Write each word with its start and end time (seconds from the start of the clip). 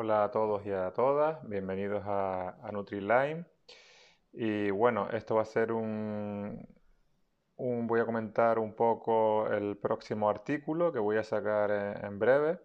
Hola 0.00 0.22
a 0.22 0.30
todos 0.30 0.64
y 0.64 0.70
a 0.70 0.92
todas, 0.92 1.42
bienvenidos 1.48 2.04
a, 2.06 2.50
a 2.64 2.70
NutriLine. 2.70 3.44
Y 4.32 4.70
bueno, 4.70 5.08
esto 5.10 5.34
va 5.34 5.42
a 5.42 5.44
ser 5.44 5.72
un, 5.72 6.64
un, 7.56 7.86
Voy 7.88 7.98
a 7.98 8.06
comentar 8.06 8.60
un 8.60 8.74
poco 8.74 9.48
el 9.48 9.76
próximo 9.76 10.30
artículo 10.30 10.92
que 10.92 11.00
voy 11.00 11.16
a 11.16 11.24
sacar 11.24 11.72
en, 12.04 12.16
breve 12.16 12.60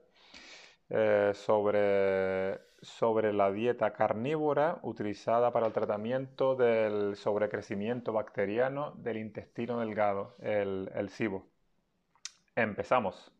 eh, 0.89 1.31
sobre, 1.33 2.59
sobre 2.83 3.33
la 3.33 3.51
dieta 3.51 3.93
carnívora 3.93 4.79
utilizada 4.83 5.51
para 5.51 5.65
el 5.65 5.73
tratamiento 5.73 6.55
del 6.55 7.15
sobrecrecimiento 7.15 8.13
bacteriano 8.13 8.91
del 8.97 9.17
intestino 9.17 9.79
delgado, 9.79 10.35
el, 10.39 10.91
el 10.93 11.09
SIBO. 11.09 11.47
Empezamos. 12.55 13.33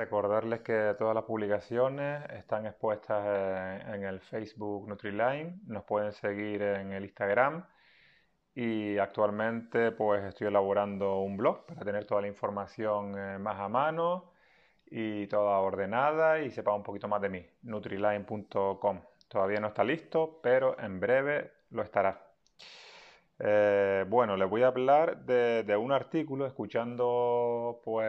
Recordarles 0.00 0.60
que 0.62 0.94
todas 0.98 1.14
las 1.14 1.24
publicaciones 1.24 2.24
están 2.30 2.64
expuestas 2.64 3.22
en, 3.86 4.02
el 4.02 4.18
Facebook 4.20 4.88
Nutriline, 4.88 5.60
nos 5.66 5.84
pueden 5.84 6.12
seguir 6.12 6.62
en 6.62 6.92
el 6.92 7.04
Instagram 7.04 7.66
y 8.54 8.96
actualmente 8.96 9.92
pues 9.92 10.24
estoy 10.24 10.46
elaborando 10.46 11.18
un 11.20 11.36
blog 11.36 11.66
para 11.66 11.84
tener 11.84 12.06
toda 12.06 12.22
la 12.22 12.28
información 12.28 13.14
eh, 13.18 13.38
más 13.38 13.60
a 13.60 13.68
mano 13.68 14.32
y 14.86 15.26
toda 15.26 15.58
ordenada 15.58 16.38
y 16.40 16.50
sepa 16.50 16.72
un 16.72 16.82
poquito 16.82 17.06
más 17.06 17.20
de 17.20 17.28
mí, 17.28 17.46
nutriline.com. 17.64 19.02
Todavía 19.28 19.60
no 19.60 19.68
está 19.68 19.84
listo, 19.84 20.40
pero 20.42 20.80
en 20.80 20.98
breve 20.98 21.52
lo 21.72 21.82
estará. 21.82 22.26
Eh, 23.42 24.04
bueno, 24.08 24.36
les 24.36 24.48
voy 24.50 24.62
a 24.62 24.66
hablar 24.66 25.24
de, 25.24 25.76
un 25.76 25.92
artículo 25.92 26.46
escuchando 26.46 27.80
pues 27.84 28.06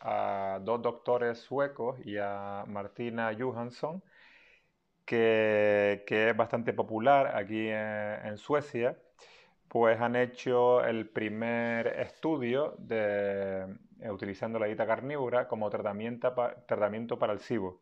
a 0.00 0.60
dos 0.62 0.82
doctores 0.82 1.38
suecos 1.38 1.98
y 2.04 2.18
a 2.18 2.64
Martina 2.68 3.34
Johansson, 3.38 4.02
que, 5.04 6.04
es 6.06 6.36
bastante 6.36 6.72
popular 6.72 7.34
aquí 7.36 7.68
en, 7.68 8.36
Suecia, 8.38 8.98
pues 9.68 10.00
han 10.00 10.16
hecho 10.16 10.84
el 10.84 11.08
primer 11.08 11.88
estudio 12.00 12.76
de, 12.78 13.66
eh, 14.00 14.10
utilizando 14.10 14.58
la 14.58 14.66
dieta 14.66 14.86
carnívora 14.86 15.48
como 15.48 15.70
tratamiento, 15.70 16.34
tratamiento 16.66 17.18
para 17.18 17.32
el 17.32 17.40
SIBO. 17.40 17.80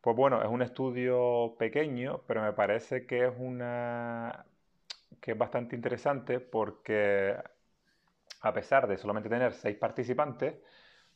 Pues 0.00 0.16
bueno, 0.16 0.42
es 0.42 0.48
un 0.48 0.62
estudio 0.62 1.54
pequeño, 1.58 2.22
pero 2.26 2.42
me 2.42 2.52
parece 2.52 3.06
que 3.06 3.26
es 3.26 3.32
una 3.38 4.44
que 5.20 5.32
es 5.32 5.38
bastante 5.38 5.76
interesante 5.76 6.40
porque 6.40 7.36
a 8.42 8.52
pesar 8.52 8.86
de 8.88 8.98
solamente 8.98 9.28
tener 9.28 9.52
seis 9.54 9.76
participantes, 9.76 10.54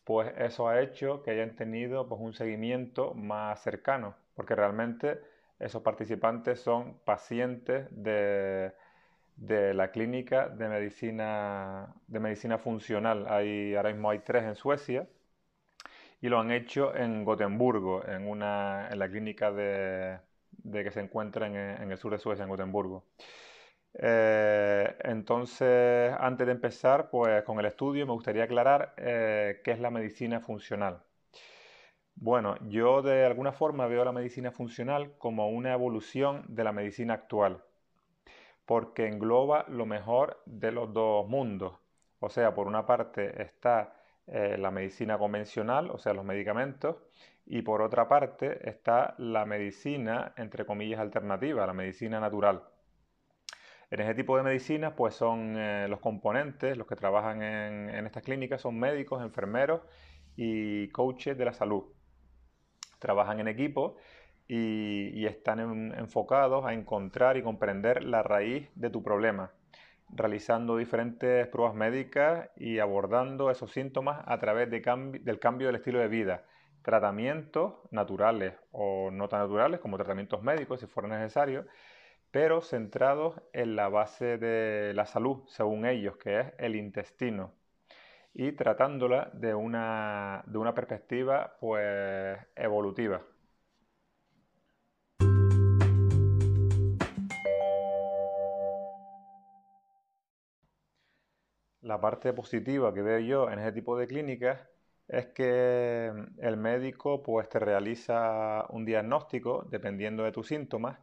pues 0.04 0.32
eso 0.38 0.68
ha 0.68 0.80
hecho 0.80 1.22
que 1.22 1.32
hayan 1.32 1.56
tenido 1.56 2.08
pues, 2.08 2.20
un 2.20 2.32
seguimiento 2.32 3.14
más 3.14 3.60
cercano, 3.62 4.16
porque 4.34 4.54
realmente 4.54 5.20
esos 5.58 5.82
participantes 5.82 6.60
son 6.60 6.98
pacientes 7.04 7.88
de, 7.90 8.72
la 9.74 9.90
clínica 9.90 10.48
de 10.48 10.68
medicina, 10.68 11.94
de 12.06 12.20
medicina 12.20 12.58
funcional. 12.58 13.26
Hay, 13.28 13.74
ahora 13.74 13.90
mismo 13.92 14.10
hay 14.10 14.20
tres 14.20 14.44
en 14.44 14.54
Suecia 14.54 15.08
y 16.20 16.28
lo 16.28 16.38
han 16.40 16.50
hecho 16.50 16.94
en 16.94 17.24
Gotemburgo, 17.24 18.06
en, 18.06 18.28
una, 18.28 18.88
en 18.90 18.98
la 18.98 19.08
clínica 19.08 19.50
de, 19.52 20.18
que 20.72 20.90
se 20.90 21.00
encuentra 21.00 21.46
en, 21.46 21.56
en 21.56 21.90
el 21.90 21.98
sur 21.98 22.12
de 22.12 22.18
Suecia, 22.18 22.44
en 22.44 22.48
Gotemburgo. 22.50 23.04
Eh, 23.98 24.94
entonces, 25.04 26.14
antes 26.18 26.46
de 26.46 26.52
empezar 26.52 27.08
pues, 27.10 27.42
con 27.44 27.58
el 27.58 27.66
estudio, 27.66 28.06
me 28.06 28.12
gustaría 28.12 28.44
aclarar 28.44 28.94
eh, 28.98 29.60
qué 29.64 29.72
es 29.72 29.80
la 29.80 29.90
medicina 29.90 30.40
funcional. 30.40 31.02
Bueno, 32.16 32.56
yo 32.68 33.02
de 33.02 33.24
alguna 33.24 33.52
forma 33.52 33.86
veo 33.86 34.04
la 34.04 34.12
medicina 34.12 34.50
funcional 34.50 35.16
como 35.18 35.48
una 35.50 35.72
evolución 35.72 36.44
de 36.48 36.64
la 36.64 36.72
medicina 36.72 37.14
actual, 37.14 37.62
porque 38.64 39.06
engloba 39.06 39.64
lo 39.68 39.86
mejor 39.86 40.42
de 40.46 40.72
los 40.72 40.92
dos 40.92 41.28
mundos. 41.28 41.74
O 42.20 42.28
sea, 42.28 42.54
por 42.54 42.66
una 42.66 42.86
parte 42.86 43.42
está 43.42 43.94
eh, 44.26 44.56
la 44.58 44.70
medicina 44.70 45.18
convencional, 45.18 45.90
o 45.90 45.98
sea, 45.98 46.14
los 46.14 46.24
medicamentos, 46.24 46.96
y 47.46 47.62
por 47.62 47.82
otra 47.82 48.08
parte 48.08 48.68
está 48.68 49.14
la 49.18 49.46
medicina, 49.46 50.32
entre 50.36 50.66
comillas, 50.66 51.00
alternativa, 51.00 51.66
la 51.66 51.72
medicina 51.74 52.18
natural. 52.20 52.62
En 53.88 54.00
ese 54.00 54.14
tipo 54.14 54.36
de 54.36 54.42
medicinas, 54.42 54.94
pues 54.96 55.14
son 55.14 55.56
eh, 55.56 55.86
los 55.88 56.00
componentes, 56.00 56.76
los 56.76 56.88
que 56.88 56.96
trabajan 56.96 57.42
en, 57.42 58.06
estas 58.06 58.24
clínicas 58.24 58.60
son 58.60 58.78
médicos, 58.78 59.22
enfermeros 59.22 59.82
y 60.34 60.88
coaches 60.88 61.38
de 61.38 61.44
la 61.44 61.52
salud. 61.52 61.84
Trabajan 62.98 63.38
en 63.38 63.46
equipo 63.46 63.96
y, 64.48 65.24
están 65.26 65.60
enfocados 65.94 66.64
a 66.66 66.72
encontrar 66.72 67.36
y 67.36 67.42
comprender 67.42 68.02
la 68.02 68.22
raíz 68.24 68.68
de 68.74 68.90
tu 68.90 69.04
problema, 69.04 69.52
realizando 70.08 70.76
diferentes 70.76 71.46
pruebas 71.48 71.74
médicas 71.74 72.50
y 72.56 72.80
abordando 72.80 73.50
esos 73.50 73.70
síntomas 73.72 74.22
a 74.26 74.38
través 74.40 74.68
del 74.68 75.38
cambio 75.38 75.68
del 75.68 75.76
estilo 75.76 76.00
de 76.00 76.08
vida, 76.08 76.44
tratamientos 76.82 77.74
naturales 77.92 78.54
o 78.72 79.10
no 79.12 79.28
tan 79.28 79.40
naturales 79.40 79.78
como 79.80 79.96
tratamientos 79.96 80.42
médicos 80.42 80.80
si 80.80 80.86
fuera 80.86 81.08
necesario, 81.08 81.66
pero 82.38 82.60
centrados 82.60 83.40
en 83.54 83.76
la 83.76 83.88
base 83.88 84.36
de 84.36 84.92
la 84.92 85.06
salud, 85.06 85.44
según 85.46 85.86
ellos, 85.86 86.18
que 86.18 86.40
es 86.40 86.46
el 86.58 86.76
intestino, 86.76 87.54
y 88.34 88.52
tratándola 88.52 89.30
de 89.32 89.54
una, 89.54 90.44
de 90.46 90.58
una 90.58 90.74
perspectiva 90.74 91.56
pues, 91.58 92.38
evolutiva. 92.54 93.22
La 101.80 101.98
parte 102.02 102.34
positiva 102.34 102.92
que 102.92 103.00
veo 103.00 103.18
yo 103.20 103.50
en 103.50 103.60
ese 103.60 103.72
tipo 103.72 103.96
de 103.96 104.06
clínicas 104.06 104.60
es 105.08 105.28
que 105.28 106.12
el 106.38 106.56
médico 106.58 107.22
pues, 107.22 107.48
te 107.48 107.60
realiza 107.60 108.66
un 108.68 108.84
diagnóstico 108.84 109.66
dependiendo 109.70 110.24
de 110.24 110.32
tus 110.32 110.48
síntomas 110.48 110.98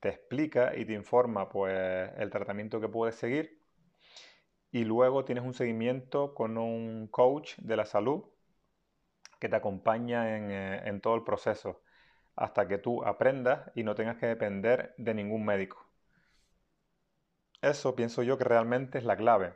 te 0.00 0.10
explica 0.10 0.76
y 0.76 0.84
te 0.84 0.92
informa 0.92 1.48
pues 1.48 2.10
el 2.16 2.30
tratamiento 2.30 2.80
que 2.80 2.88
puedes 2.88 3.16
seguir 3.16 3.60
y 4.70 4.84
luego 4.84 5.24
tienes 5.24 5.44
un 5.44 5.54
seguimiento 5.54 6.34
con 6.34 6.58
un 6.58 7.08
coach 7.08 7.56
de 7.58 7.76
la 7.76 7.84
salud 7.84 8.24
que 9.40 9.48
te 9.48 9.56
acompaña 9.56 10.36
en, 10.36 10.50
eh, 10.50 10.88
en 10.88 11.00
todo 11.00 11.14
el 11.14 11.24
proceso 11.24 11.82
hasta 12.36 12.68
que 12.68 12.78
tú 12.78 13.04
aprendas 13.04 13.70
y 13.74 13.82
no 13.82 13.94
tengas 13.94 14.16
que 14.16 14.26
depender 14.26 14.94
de 14.96 15.14
ningún 15.14 15.44
médico. 15.44 15.84
Eso 17.60 17.96
pienso 17.96 18.22
yo 18.22 18.38
que 18.38 18.44
realmente 18.44 18.98
es 18.98 19.04
la 19.04 19.16
clave. 19.16 19.54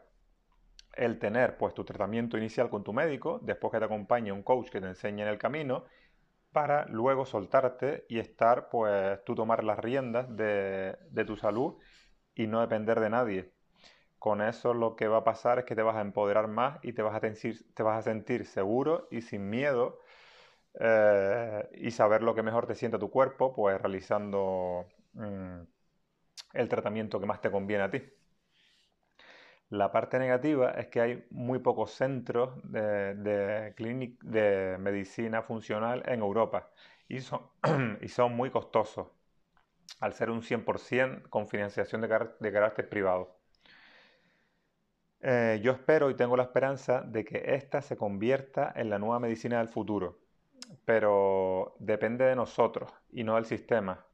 El 0.95 1.19
tener 1.21 1.57
pues 1.57 1.75
tu 1.75 1.85
tratamiento 1.85 2.37
inicial 2.37 2.69
con 2.69 2.83
tu 2.83 2.93
médico, 2.93 3.39
después 3.43 3.71
que 3.71 3.79
te 3.79 3.85
acompañe 3.85 4.33
un 4.33 4.43
coach 4.43 4.69
que 4.71 4.81
te 4.81 4.89
enseñe 4.89 5.23
en 5.23 5.29
el 5.29 5.39
camino 5.39 5.85
para 6.53 6.87
luego 6.87 7.27
soltarte 7.27 8.05
y 8.09 8.19
estar, 8.19 8.69
pues 8.69 9.23
tú 9.25 9.35
tomar 9.35 9.65
las 9.65 9.79
riendas 9.79 10.27
de, 10.37 10.97
tu 11.27 11.37
salud 11.37 11.79
y 12.35 12.47
no 12.47 12.61
depender 12.61 13.01
de 13.01 13.11
nadie. 13.11 13.53
Con 14.19 14.43
eso 14.43 14.75
lo 14.75 14.97
que 14.97 15.09
va 15.09 15.19
a 15.19 15.25
pasar 15.25 15.61
es 15.61 15.65
que 15.65 15.77
te 15.77 15.83
vas 15.83 15.97
a 15.97 16.01
empoderar 16.03 16.49
más 16.49 16.79
y 16.83 16.93
te 16.93 17.03
vas 17.03 17.15
a, 17.17 17.21
te 17.21 17.83
vas 17.83 17.99
a 17.99 18.03
sentir 18.03 18.47
seguro 18.47 19.09
y 19.11 19.23
sin 19.23 19.51
miedo 19.51 19.99
eh, 20.81 21.69
y 21.75 21.91
saber 21.91 22.23
lo 22.23 22.35
que 22.35 22.43
mejor 22.43 22.67
te 22.67 22.75
sienta 22.75 22.99
tu 22.99 23.11
cuerpo, 23.11 23.53
pues 23.55 23.81
realizando 23.81 24.87
mm, 25.15 25.61
el 26.55 26.69
tratamiento 26.69 27.21
que 27.21 27.27
más 27.27 27.41
te 27.41 27.51
conviene 27.51 27.85
a 27.85 27.91
ti. 27.91 28.03
La 29.73 29.91
parte 29.91 30.19
negativa 30.19 30.73
es 30.73 30.89
que 30.89 31.01
hay 31.01 31.25
muy 31.31 31.59
pocos 31.59 31.93
centros 31.93 32.51
de, 32.63 33.15
de, 33.15 34.77
medicina 34.79 35.41
funcional 35.41 36.03
en 36.05 36.21
Europa 36.21 36.69
y 37.09 37.21
son, 37.21 37.41
y 38.03 38.09
son 38.09 38.37
muy 38.37 38.51
costosos, 38.51 39.07
al 40.01 40.13
ser 40.13 40.29
un 40.29 40.43
100% 40.43 41.27
con 41.31 41.49
financiación 41.49 42.03
de, 42.03 42.53
carácter 42.53 42.87
privado. 42.91 43.39
Eh, 45.23 45.59
yo 45.63 45.73
espero 45.73 46.11
y 46.11 46.17
tengo 46.17 46.37
la 46.37 46.43
esperanza 46.43 47.01
de 47.01 47.25
que 47.25 47.55
esta 47.55 47.81
se 47.81 47.97
convierta 47.97 48.75
en 48.77 48.91
la 48.91 48.99
nueva 48.99 49.21
medicina 49.21 49.57
del 49.57 49.69
futuro, 49.69 50.19
pero 50.85 51.77
depende 51.79 52.27
de 52.27 52.37
nosotros 52.37 52.93
y 53.11 53.25
no 53.25 53.37
del 53.37 53.47
sistema. 53.47 54.05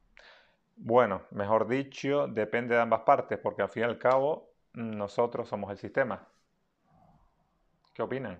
Bueno, 0.77 1.23
mejor 1.31 1.67
dicho, 1.67 2.29
depende 2.29 2.75
de 2.75 2.81
ambas 2.81 3.01
partes, 3.01 3.37
porque 3.39 3.61
al 3.61 3.67
fin 3.67 3.81
y 3.81 3.85
al 3.85 3.97
cabo 3.97 4.48
nosotros 4.73 5.47
somos 5.49 5.71
el 5.71 5.77
sistema. 5.77 6.27
¿Qué 7.93 8.01
opinan? 8.01 8.39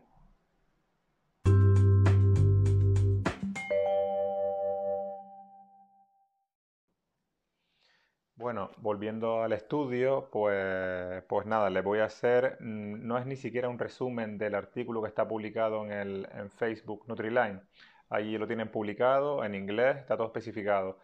Bueno, 8.40 8.72
volviendo 8.78 9.44
al 9.44 9.52
estudio, 9.52 10.30
pues, 10.32 11.22
pues 11.28 11.46
nada, 11.46 11.70
les 11.70 11.84
voy 11.84 12.00
a 12.00 12.06
hacer, 12.06 12.58
mm, 12.62 13.06
no 13.06 13.18
es 13.18 13.26
ni 13.26 13.36
siquiera 13.36 13.68
un 13.68 13.78
resumen 13.78 14.38
del 14.38 14.56
artículo 14.56 15.02
que 15.02 15.10
está 15.10 15.28
publicado 15.28 15.84
en, 15.86 15.92
el, 15.92 16.28
en 16.34 16.50
Facebook 16.50 17.04
Nutriline. 17.08 17.62
Allí 18.10 18.38
lo 18.38 18.48
tienen 18.48 18.70
publicado 18.72 19.44
en 19.44 19.56
inglés, 19.56 19.98
está 19.98 20.16
todo 20.16 20.28
especificado. 20.28 21.00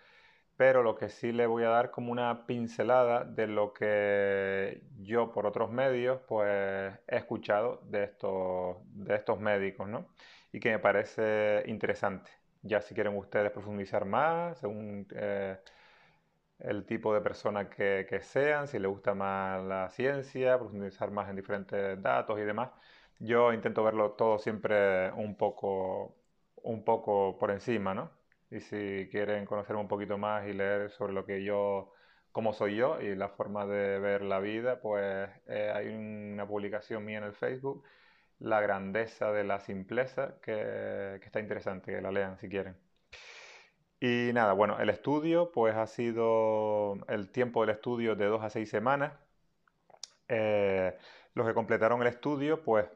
Pero 0.57 0.84
lo 0.84 0.96
que 0.96 1.10
sí 1.10 1.31
le 1.34 1.48
voy 1.48 1.63
a 1.63 1.69
dar 1.69 1.92
como 1.92 2.12
una 2.12 2.46
pincelada 2.46 3.25
de 3.25 3.48
lo 3.48 3.74
que 3.74 4.81
yo 5.00 5.31
por 5.31 5.46
otros 5.46 5.69
medios 5.72 6.22
pues 6.28 6.94
he 7.07 7.18
escuchado 7.18 7.81
de 7.86 8.06
estos, 8.06 8.78
de 8.94 9.16
estos 9.16 9.40
médicos, 9.40 9.88
¿no? 9.90 10.07
Y 10.54 10.60
que 10.62 10.72
me 10.72 10.80
parece 10.80 11.63
interesante. 11.68 12.31
Ya 12.62 12.81
si 12.81 12.96
quieren 12.96 13.18
ustedes 13.18 13.52
profundizar 13.52 14.06
más, 14.06 14.57
según... 14.60 15.07
Eh, 15.12 15.57
el 16.60 16.86
tipo 16.86 17.13
de 17.13 17.22
persona 17.22 17.69
que, 17.69 18.19
sean, 18.22 18.68
si 18.68 18.80
les 18.80 18.90
gusta 18.90 19.13
más 19.13 19.63
la 19.63 19.90
ciencia, 19.90 20.57
profundizar 20.57 21.12
más 21.12 21.30
en 21.30 21.36
diferentes 21.36 22.02
datos 22.02 22.40
y 22.40 22.44
demás. 22.44 22.72
Yo 23.19 23.54
intento 23.54 23.84
verlo 23.84 24.12
todo 24.13 24.40
siempre 24.40 25.12
un 25.13 25.36
poco, 25.38 26.16
un 26.63 26.84
poco 26.84 27.38
por 27.38 27.52
encima, 27.52 27.94
¿no? 27.94 28.12
Y 28.51 28.59
si 28.59 29.07
quieren 29.12 29.45
conocerme 29.45 29.81
un 29.81 29.88
poquito 29.88 30.18
más 30.18 30.47
y 30.47 30.53
leer 30.53 30.92
sobre 30.92 31.13
lo 31.13 31.25
que 31.25 31.44
yo, 31.44 31.92
cómo 32.31 32.53
soy 32.53 32.75
yo 32.75 33.01
y 33.01 33.15
la 33.15 33.30
forma 33.30 33.65
de 33.65 34.00
ver 34.00 34.21
la 34.24 34.39
vida, 34.39 34.81
pues 34.81 35.30
eh, 35.47 35.71
hay 35.74 35.88
una 35.89 36.47
publicación 36.47 37.06
mía 37.06 37.19
en 37.19 37.25
el 37.25 37.33
Facebook, 37.33 37.83
La 38.39 38.62
grandeza 38.62 39.31
de 39.31 39.44
la 39.45 39.59
simpleza, 39.59 40.39
que 40.42 41.15
está 41.24 41.39
interesante, 41.39 41.92
que 41.94 42.01
la 42.01 42.12
lean 42.12 42.38
si 42.39 42.50
quieren. 42.50 42.77
Y 44.00 44.31
nada, 44.33 44.53
bueno, 44.53 44.80
el 44.80 44.89
estudio 44.89 45.51
pues 45.51 45.75
ha 45.75 45.88
sido 45.88 46.95
el 47.07 47.31
tiempo 47.31 47.62
del 47.62 47.71
estudio 47.75 48.15
de 48.15 48.25
dos 48.25 48.44
a 48.44 48.50
seis 48.50 48.69
semanas. 48.69 49.13
Eh, 50.27 50.97
los 51.33 51.47
que 51.47 51.53
completaron 51.53 52.01
el 52.01 52.07
estudio 52.07 52.63
pues 52.63 52.88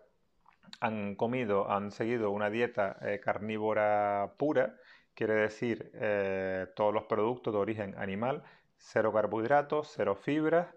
han 0.81 1.15
comido, 1.15 1.69
han 1.71 1.91
seguido 1.91 2.31
una 2.31 2.49
dieta 2.49 2.97
eh, 3.01 3.19
carnívora 3.23 4.35
pura, 4.37 4.77
quiere 5.19 5.33
decir 5.33 5.91
eh, 5.95 6.67
todos 6.77 6.93
los 6.93 7.03
productos 7.03 7.53
de 7.53 7.59
origen 7.59 7.93
animal, 7.97 8.41
cero 8.77 9.11
carbohidratos, 9.11 9.91
cero 9.93 10.15
fibras 10.15 10.73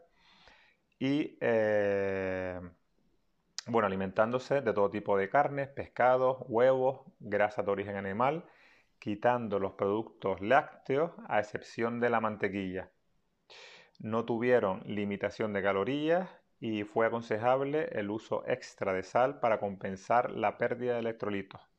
y 0.99 1.39
bueno, 3.69 3.87
alimentándose 3.87 4.61
de 4.61 4.73
todo 4.73 4.91
tipo 4.91 5.17
de 5.17 5.29
carnes, 5.29 5.69
pescados, 5.69 6.39
huevos, 6.49 7.03
grasas 7.21 7.65
de 7.65 7.71
origen 7.71 7.95
animal 7.95 8.45
quitando 8.99 9.61
los 9.61 9.75
productos 9.75 10.41
lácteos 10.41 11.13
a 11.29 11.39
excepción 11.39 12.01
de 12.01 12.11
la 12.11 12.21
mantequilla. 12.21 12.91
No 14.01 14.25
tuvieron 14.25 14.83
limitación 14.87 15.53
de 15.53 15.63
calorías 15.63 16.29
y 16.59 16.83
fue 16.83 17.07
aconsejable 17.07 17.91
el 17.93 18.11
uso 18.11 18.43
extra 18.49 18.93
de 18.93 19.05
sal 19.05 19.39
para 19.39 19.61
compensar 19.61 20.33
la 20.33 20.59
pérdida 20.59 20.95
de 20.95 21.01
electrolitos. 21.01 21.72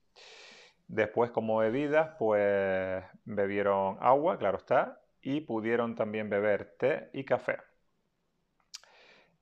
Después 0.88 1.32
como 1.32 1.58
bebidas, 1.58 2.16
pues 2.20 3.04
bebieron 3.26 3.98
agua, 4.02 4.38
claro 4.38 4.58
está, 4.58 5.02
y 5.22 5.42
pudieron 5.42 5.96
también 5.96 6.30
beber 6.30 6.76
té 6.78 7.10
y 7.14 7.24
café. 7.24 7.58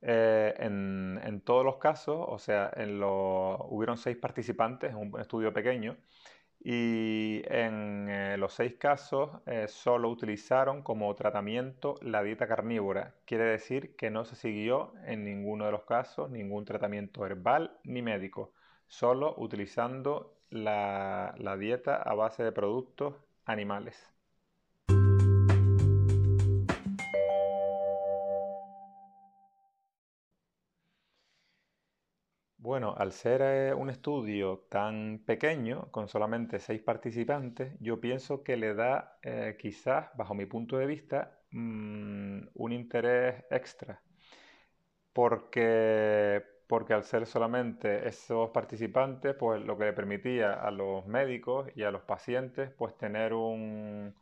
Eh, 0.03 0.55
en, 0.57 1.41
todos 1.45 1.63
los 1.63 1.77
casos, 1.77 2.25
o 2.27 2.39
sea, 2.39 2.71
en 2.75 2.99
hubieron 3.03 3.97
seis 3.97 4.17
participantes 4.17 4.91
en 4.91 4.97
un 4.97 5.19
estudio 5.19 5.53
pequeño 5.53 5.95
y 6.63 7.41
en 7.45 8.07
eh, 8.09 8.37
los 8.37 8.53
seis 8.53 8.75
casos 8.77 9.31
eh, 9.47 9.67
solo 9.67 10.09
utilizaron 10.09 10.83
como 10.83 11.13
tratamiento 11.15 11.95
la 12.01 12.23
dieta 12.23 12.47
carnívora. 12.47 13.15
Quiere 13.25 13.45
decir 13.45 13.95
que 13.95 14.09
no 14.11 14.25
se 14.25 14.35
siguió 14.35 14.93
en 15.05 15.23
ninguno 15.23 15.65
de 15.65 15.71
los 15.71 15.83
casos 15.83 16.29
ningún 16.31 16.65
tratamiento 16.65 17.25
herbal 17.25 17.77
ni 17.83 18.01
médico, 18.01 18.53
solo 18.91 19.33
utilizando 19.37 20.41
la 20.49 21.55
dieta 21.57 21.95
a 21.95 22.13
base 22.13 22.43
de 22.43 22.51
productos 22.51 23.15
animales. 23.45 24.11
Bueno, 32.61 32.93
al 32.95 33.11
ser 33.11 33.41
eh, 33.41 33.73
un 33.73 33.89
estudio 33.89 34.67
tan 34.69 35.23
pequeño, 35.25 35.89
con 35.91 36.07
solamente 36.07 36.59
seis 36.59 36.81
participantes, 36.81 37.73
yo 37.79 37.99
pienso 37.99 38.43
que 38.43 38.55
le 38.55 38.75
da 38.75 39.17
eh, 39.23 39.57
quizás, 39.59 40.09
bajo 40.15 40.35
mi 40.35 40.45
punto 40.45 40.77
de 40.77 40.85
vista, 40.85 41.41
mm, 41.51 42.49
un 42.53 42.71
interés 42.71 43.43
extra. 43.49 44.01
Porque, 45.13 46.41
porque 46.71 46.93
al 46.93 47.03
ser 47.03 47.25
solamente 47.25 48.07
esos 48.07 48.51
participantes, 48.51 49.35
pues 49.35 49.61
lo 49.61 49.77
que 49.77 49.83
le 49.83 49.91
permitía 49.93 50.53
a 50.53 50.71
los 50.71 51.05
médicos 51.05 51.69
y 51.75 51.83
a 51.83 51.91
los 51.91 52.03
pacientes, 52.03 52.71
pues 52.71 52.97
tener 52.97 53.33
un, 53.33 54.15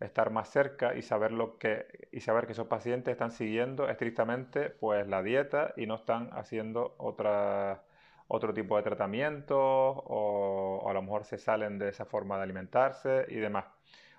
estar 0.00 0.28
más 0.30 0.50
cerca 0.50 0.94
y 0.96 1.00
saber 1.00 1.32
lo 1.32 1.56
que 1.58 1.86
y 2.12 2.20
saber 2.20 2.44
que 2.44 2.52
esos 2.52 2.66
pacientes 2.66 3.12
están 3.12 3.30
siguiendo 3.30 3.88
estrictamente 3.88 4.68
pues 4.68 5.08
la 5.08 5.22
dieta 5.22 5.72
y 5.78 5.86
no 5.86 5.94
están 5.94 6.28
haciendo 6.34 6.94
otro 6.98 8.52
tipo 8.54 8.76
de 8.76 8.82
tratamiento 8.82 9.56
o, 9.58 10.86
a 10.90 10.92
lo 10.92 11.00
mejor 11.00 11.24
se 11.24 11.38
salen 11.38 11.78
de 11.78 11.88
esa 11.88 12.04
forma 12.04 12.36
de 12.36 12.42
alimentarse 12.42 13.24
y 13.30 13.36
demás. 13.36 13.64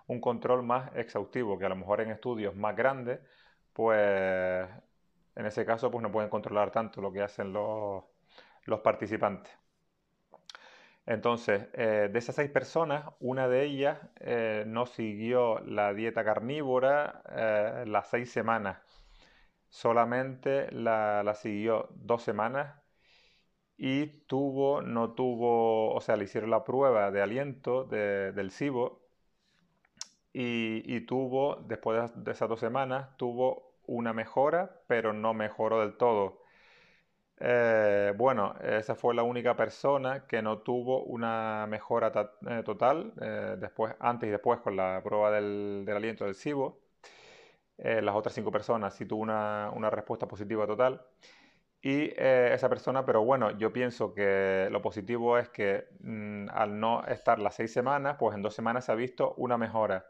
Un 0.08 0.20
control 0.22 0.64
más 0.64 0.92
exhaustivo 0.96 1.60
que 1.60 1.66
a 1.66 1.70
lo 1.70 1.76
mejor 1.76 2.02
en 2.02 2.10
estudios 2.10 2.56
más 2.56 2.76
grandes 2.76 3.20
pues 3.74 4.68
en 5.36 5.46
ese 5.46 5.66
caso 5.66 5.92
pues 5.92 6.02
no 6.04 6.12
pueden 6.12 6.30
controlar 6.30 6.72
tanto 6.72 7.02
lo 7.02 7.12
que 7.12 7.22
hacen 7.22 7.54
los, 7.54 8.04
los 8.66 8.80
participantes. 8.82 9.52
Entonces, 11.06 11.68
eh, 11.74 12.10
de 12.12 12.20
esas 12.20 12.36
seis 12.36 12.50
personas, 12.50 13.06
una 13.20 13.48
de 13.48 13.64
ellas 13.64 14.00
eh, 14.20 14.64
no 14.68 14.86
siguió 14.88 15.60
la 15.60 15.94
dieta 15.94 16.24
carnívora 16.24 17.22
eh, 17.30 17.86
las 17.88 18.10
seis 18.10 18.32
semanas. 18.32 18.80
Solamente 19.70 20.72
la, 20.72 21.34
siguió 21.36 21.90
dos 21.92 22.24
semanas 22.24 22.76
y 23.78 24.08
tuvo, 24.28 24.82
no 24.82 25.14
tuvo, 25.14 25.94
o 25.94 26.02
sea, 26.02 26.16
le 26.18 26.26
hicieron 26.26 26.50
la 26.50 26.64
prueba 26.64 27.12
de 27.12 27.22
aliento 27.22 27.84
del 27.86 28.52
SIBO 28.52 29.02
y, 30.34 31.02
tuvo, 31.02 31.58
después 31.68 32.12
de 32.16 32.32
esas 32.32 32.50
dos 32.50 32.60
semanas, 32.60 33.16
tuvo 33.18 33.75
una 33.88 34.14
mejora, 34.14 34.82
pero 34.88 35.14
no 35.14 35.34
mejoró 35.34 35.82
del 35.82 35.98
todo. 35.98 36.46
Eh, 37.38 38.14
bueno, 38.18 38.56
esa 38.62 38.96
fue 38.96 39.14
la 39.14 39.24
única 39.24 39.56
persona 39.56 40.26
que 40.26 40.42
no 40.42 40.60
tuvo 40.60 41.04
una 41.04 41.66
mejora 41.68 42.12
eh, 42.50 42.64
total 42.64 43.14
eh, 43.22 43.58
después, 43.60 43.94
antes 44.00 44.28
y 44.30 44.32
después 44.32 44.62
con 44.62 44.76
la 44.78 45.02
prueba 45.04 45.32
del, 45.32 45.86
aliento 45.90 46.24
del 46.26 46.36
SIBO. 46.36 46.80
las 47.78 48.16
otras 48.16 48.34
cinco 48.36 48.52
personas 48.52 48.96
sí 48.96 49.06
tuvo 49.06 49.22
una, 49.24 49.90
respuesta 49.92 50.28
positiva 50.28 50.66
total. 50.68 51.02
Y 51.82 52.12
esa 52.18 52.70
persona, 52.70 53.06
pero 53.06 53.24
bueno, 53.24 53.52
yo 53.58 53.72
pienso 53.72 54.14
que 54.14 54.68
lo 54.72 54.82
positivo 54.82 55.38
es 55.38 55.50
que 55.50 55.86
mm, 56.02 56.48
al 56.52 56.80
no 56.80 57.06
estar 57.06 57.40
las 57.40 57.56
seis 57.56 57.72
semanas, 57.74 58.18
pues 58.20 58.36
en 58.36 58.42
dos 58.42 58.56
semanas 58.56 58.86
se 58.86 58.92
ha 58.92 58.96
visto 58.96 59.36
una 59.38 59.58
mejora. 59.58 60.06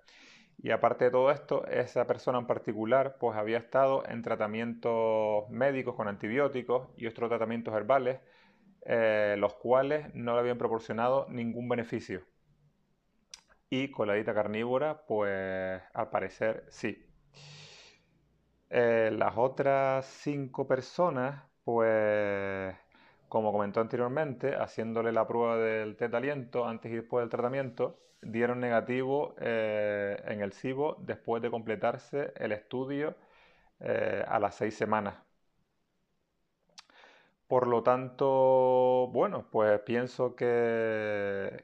Y 0.58 0.72
aparte 0.72 1.06
de 1.06 1.12
todo 1.12 1.32
esto, 1.32 1.66
esa 1.68 2.08
persona 2.08 2.40
en 2.40 2.48
particular 2.48 3.18
pues 3.20 3.38
había 3.38 3.58
estado 3.58 4.04
en 4.08 4.22
tratamientos 4.22 5.50
médicos 5.50 5.96
con 5.96 6.08
antibióticos 6.08 6.90
y 6.98 7.08
otros 7.08 7.30
tratamientos 7.30 7.74
herbales, 7.76 8.20
eh, 8.86 9.36
los 9.40 9.56
cuales 9.56 10.14
no 10.16 10.34
le 10.36 10.40
habían 10.42 10.58
proporcionado 10.58 11.28
ningún 11.30 11.70
beneficio. 11.70 12.24
Y 13.70 13.92
con 13.92 14.08
la 14.08 14.16
dieta 14.16 14.34
carnívora, 14.34 15.06
pues 15.06 15.80
al 15.94 16.10
parecer 16.10 16.66
sí. 16.70 17.06
Eh, 18.70 19.12
las 19.14 19.34
otras 19.38 20.06
cinco 20.06 20.68
personas, 20.68 21.44
pues 21.64 22.76
como 23.30 23.52
comentó 23.52 23.82
anteriormente, 23.82 24.56
haciéndole 24.56 25.12
la 25.12 25.28
prueba 25.28 25.58
del 25.58 25.96
test 25.96 26.12
de 26.12 26.18
aliento 26.18 26.66
antes 26.66 26.92
y 26.92 26.96
después 26.96 27.24
del 27.24 27.30
tratamiento, 27.30 28.00
dieron 28.22 28.60
negativo 28.60 29.36
eh, 29.40 30.22
en 30.28 30.42
el 30.42 30.54
SIBO 30.54 30.98
después 31.02 31.42
de 31.42 31.52
completarse 31.52 32.34
el 32.38 32.52
estudio 32.52 33.16
eh, 33.80 34.24
a 34.28 34.40
las 34.40 34.56
seis 34.56 34.76
semanas. 34.76 35.16
Por 37.48 37.68
lo 37.68 37.84
tanto, 37.84 39.08
bueno, 39.14 39.48
pues 39.52 39.80
pienso 39.82 40.36
que, 40.36 41.64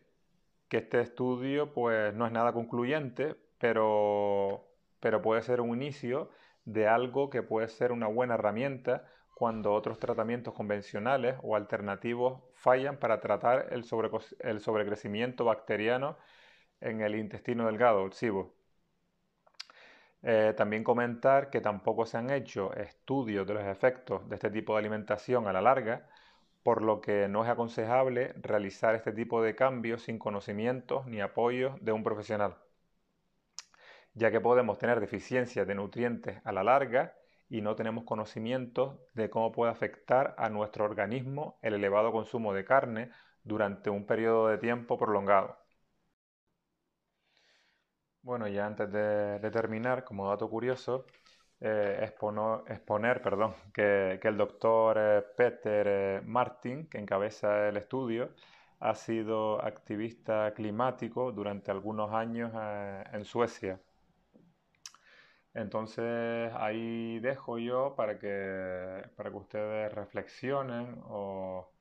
que 0.70 0.78
este 0.78 1.02
estudio 1.02 1.74
pues, 1.74 2.14
no 2.14 2.26
es 2.28 2.32
nada 2.32 2.54
concluyente, 2.54 3.36
pero, 3.58 4.68
pero 5.00 5.22
puede 5.22 5.42
ser 5.42 5.62
un 5.62 5.76
inicio 5.76 6.30
de 6.66 6.88
algo 6.88 7.30
que 7.30 7.42
puede 7.44 7.68
ser 7.70 7.92
una 7.92 8.08
buena 8.08 8.36
herramienta 8.36 9.06
cuando 9.42 9.74
otros 9.74 9.98
tratamientos 9.98 10.54
convencionales 10.54 11.36
o 11.42 11.56
alternativos 11.56 12.44
fallan 12.54 12.98
para 12.98 13.20
tratar 13.20 13.70
el, 13.72 13.84
sobrecrecimiento 13.84 15.46
bacteriano 15.46 16.16
en 16.80 17.02
el 17.02 17.16
intestino 17.16 17.66
delgado, 17.66 18.06
el 18.06 18.14
SIBO. 18.14 18.54
Eh, 20.22 20.54
también 20.56 20.84
comentar 20.84 21.50
que 21.50 21.60
tampoco 21.60 22.06
se 22.06 22.18
han 22.18 22.30
hecho 22.30 22.72
estudios 22.76 23.48
de 23.48 23.56
los 23.56 23.64
efectos 23.64 24.30
de 24.30 24.36
este 24.36 24.52
tipo 24.52 24.74
de 24.74 24.80
alimentación 24.82 25.48
a 25.48 25.54
la 25.54 25.62
larga, 25.62 26.08
por 26.62 26.84
lo 26.84 27.02
que 27.02 27.28
no 27.28 27.44
es 27.44 27.50
aconsejable 27.50 28.34
realizar 28.44 28.94
este 28.94 29.12
tipo 29.12 29.42
de 29.42 29.56
cambios 29.56 30.04
sin 30.04 30.20
conocimientos 30.20 31.08
ni 31.08 31.20
apoyo 31.20 31.80
de 31.82 31.92
un 31.94 32.04
profesional, 32.04 32.58
ya 34.14 34.30
que 34.30 34.40
podemos 34.40 34.78
tener 34.78 35.00
deficiencias 35.00 35.66
de 35.66 35.74
nutrientes 35.74 36.40
a 36.46 36.52
la 36.52 36.64
larga 36.64 37.16
y 37.52 37.62
no 37.62 37.76
tenemos 37.76 38.06
conocimientos 38.06 38.98
de 39.14 39.30
cómo 39.30 39.52
puede 39.52 39.72
afectar 39.72 40.36
a 40.38 40.50
nuestro 40.50 40.86
organismo 40.86 41.60
el 41.62 41.74
elevado 41.76 42.12
consumo 42.14 42.54
de 42.54 42.66
carne 42.66 43.12
durante 43.44 43.90
un 43.90 44.06
periodo 44.06 44.48
de 44.48 44.58
tiempo 44.58 44.98
prolongado. 44.98 45.58
Bueno, 48.24 48.48
ya 48.48 48.66
antes 48.68 48.92
de, 48.92 49.50
terminar, 49.52 50.04
como 50.06 50.30
dato 50.30 50.50
curioso, 50.50 51.06
eh, 51.60 52.00
exponer 52.68 53.22
perdón, 53.22 53.56
que, 53.74 54.20
el 54.22 54.38
doctor 54.38 54.98
eh, 55.00 55.24
Peter 55.36 55.88
eh, 55.88 56.22
Martin, 56.26 56.88
que 56.88 57.00
encabeza 57.00 57.68
el 57.70 57.78
estudio, 57.78 58.30
ha 58.80 58.96
sido 58.96 59.62
activista 59.64 60.54
climático 60.54 61.32
durante 61.32 61.72
algunos 61.72 62.14
años 62.14 62.52
en 63.14 63.26
Suecia. 63.26 63.80
Entonces 65.54 66.52
ahí 66.56 67.20
dejo 67.20 67.58
yo 67.60 67.96
para 67.96 68.18
que, 68.20 69.04
para 69.16 69.30
que 69.30 69.36
ustedes 69.38 69.94
reflexionen 69.94 71.02
o 71.06 71.72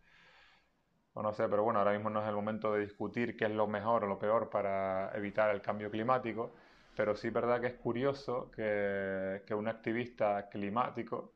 o 1.14 1.22
no 1.22 1.32
sé, 1.32 1.48
pero 1.48 1.64
bueno, 1.64 1.80
ahora 1.80 1.92
mismo 1.92 2.10
no 2.10 2.22
es 2.22 2.28
el 2.28 2.34
momento 2.34 2.72
de 2.72 2.80
discutir 2.80 3.36
qué 3.36 3.46
es 3.46 3.50
lo 3.50 3.66
mejor 3.66 4.04
o 4.04 4.06
lo 4.06 4.18
peor 4.18 4.48
para 4.50 5.10
evitar 5.16 5.50
el 5.50 5.60
cambio 5.60 5.90
climático, 5.90 6.52
pero 6.96 7.16
sí 7.16 7.28
es 7.28 7.32
verdad 7.32 7.60
que 7.60 7.68
es 7.68 7.74
curioso 7.74 8.50
que, 8.50 9.42
un 9.54 9.68
activista 9.68 10.48
climático, 10.48 11.32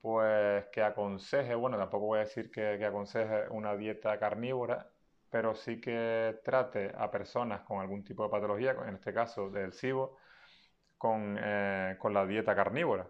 pues 0.00 0.66
que 0.72 0.82
aconseje, 0.82 1.54
bueno, 1.54 1.76
tampoco 1.78 2.06
voy 2.06 2.18
a 2.18 2.22
decir 2.22 2.50
que, 2.50 2.84
aconseje 2.84 3.48
una 3.50 3.76
dieta 3.76 4.18
carnívora, 4.18 4.88
pero 5.30 5.54
sí 5.54 5.80
que 5.80 6.40
trate 6.44 6.92
a 6.96 7.10
personas 7.10 7.62
con 7.62 7.80
algún 7.80 8.04
tipo 8.04 8.24
de 8.24 8.30
patología, 8.30 8.76
en 8.86 8.94
este 8.94 9.12
caso 9.12 9.50
del 9.50 9.72
SIBO, 9.72 10.16
con, 10.98 11.38
eh, 11.40 11.96
con 11.98 12.12
la 12.12 12.26
dieta 12.26 12.54
carnívora, 12.54 13.06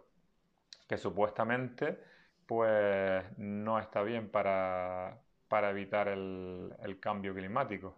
que 0.88 0.98
supuestamente 0.98 1.98
pues 2.46 3.24
no 3.36 3.78
está 3.78 4.02
bien 4.02 4.30
para, 4.30 5.18
para 5.48 5.70
evitar 5.70 6.08
el, 6.08 6.98
cambio 7.00 7.34
climático. 7.34 7.96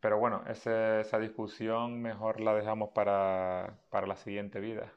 Pero 0.00 0.18
bueno, 0.18 0.44
esa 0.48 1.18
discusión 1.18 2.00
mejor 2.00 2.40
la 2.40 2.54
dejamos 2.54 2.90
para, 2.90 3.74
la 3.92 4.16
siguiente 4.16 4.60
vida. 4.60 4.92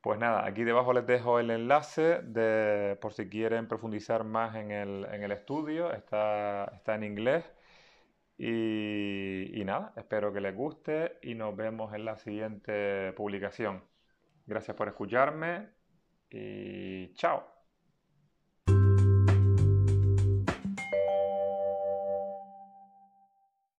Pues 0.00 0.18
nada, 0.20 0.46
aquí 0.46 0.62
debajo 0.62 0.92
les 0.92 1.06
dejo 1.06 1.40
el 1.40 1.50
enlace 1.50 2.20
de, 2.22 2.96
por 3.00 3.12
si 3.12 3.28
quieren 3.28 3.66
profundizar 3.66 4.22
más 4.24 4.54
en 4.54 4.70
el, 4.70 5.32
estudio, 5.32 5.92
está, 5.92 6.66
está, 6.76 6.94
en 6.94 7.02
inglés. 7.02 7.44
Y, 8.38 9.62
nada, 9.64 9.92
espero 9.96 10.32
que 10.32 10.40
les 10.40 10.54
guste 10.54 11.18
y 11.22 11.34
nos 11.34 11.56
vemos 11.56 11.94
en 11.94 12.04
la 12.04 12.16
siguiente 12.18 13.12
publicación. 13.14 13.82
Gracias 14.46 14.76
por 14.76 14.88
escucharme 14.88 15.70
y 16.30 17.12
chao. 17.14 17.55